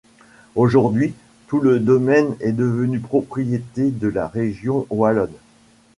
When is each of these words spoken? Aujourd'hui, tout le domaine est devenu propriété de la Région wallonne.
Aujourd'hui, 0.55 1.13
tout 1.45 1.59
le 1.59 1.79
domaine 1.79 2.35
est 2.39 2.53
devenu 2.53 2.99
propriété 2.99 3.91
de 3.91 4.07
la 4.07 4.25
Région 4.27 4.87
wallonne. 4.89 5.37